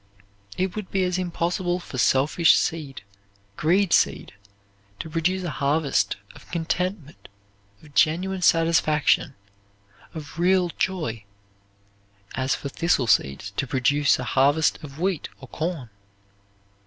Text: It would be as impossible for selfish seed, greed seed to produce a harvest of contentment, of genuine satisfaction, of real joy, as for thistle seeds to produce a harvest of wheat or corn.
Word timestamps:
It 0.57 0.75
would 0.75 0.89
be 0.89 1.03
as 1.03 1.19
impossible 1.19 1.79
for 1.79 1.99
selfish 1.99 2.55
seed, 2.57 3.03
greed 3.55 3.93
seed 3.93 4.33
to 4.97 5.11
produce 5.11 5.43
a 5.43 5.51
harvest 5.51 6.15
of 6.33 6.49
contentment, 6.49 7.29
of 7.83 7.93
genuine 7.93 8.41
satisfaction, 8.41 9.35
of 10.15 10.39
real 10.39 10.69
joy, 10.79 11.23
as 12.33 12.55
for 12.55 12.69
thistle 12.69 13.05
seeds 13.05 13.51
to 13.51 13.67
produce 13.67 14.17
a 14.17 14.23
harvest 14.23 14.79
of 14.83 14.99
wheat 14.99 15.29
or 15.39 15.47
corn. 15.47 15.91